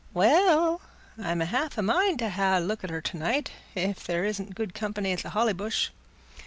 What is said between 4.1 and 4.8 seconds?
isn't good